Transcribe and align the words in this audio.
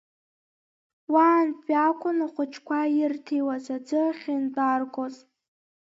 Уаантәи 1.13 1.75
акәын 1.87 2.19
ахәыҷқәа 2.25 2.79
ирҭиуаз 2.99 3.65
аӡы 3.75 3.99
ахьынтәааргоз. 4.09 5.15